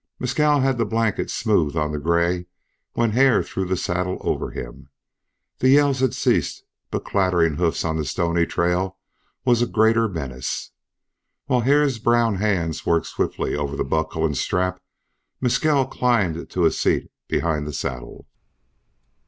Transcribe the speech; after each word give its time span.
Mescal 0.17 0.61
had 0.61 0.79
the 0.79 0.85
blanket 0.87 1.29
smooth 1.29 1.75
on 1.75 1.91
the 1.91 1.99
gray 1.99 2.47
when 2.93 3.11
Hare 3.11 3.43
threw 3.43 3.65
the 3.65 3.77
saddle 3.77 4.17
over 4.21 4.49
him. 4.49 4.89
The 5.59 5.69
yells 5.69 5.99
had 5.99 6.15
ceased, 6.15 6.63
but 6.89 7.05
clattering 7.05 7.57
hoofs 7.57 7.85
on 7.85 7.97
the 7.97 8.05
stony 8.05 8.47
trail 8.47 8.97
were 9.45 9.55
a 9.61 9.67
greater 9.67 10.07
menace. 10.09 10.71
While 11.45 11.61
Hare's 11.61 11.99
brown 11.99 12.37
hands 12.37 12.83
worked 12.83 13.05
swiftly 13.05 13.55
over 13.55 13.77
buckle 13.83 14.25
and 14.25 14.35
strap 14.35 14.81
Mescal 15.39 15.85
climbed 15.85 16.49
to 16.49 16.65
a 16.65 16.71
seat 16.71 17.11
behind 17.27 17.67
the 17.67 17.71
saddle. 17.73 18.27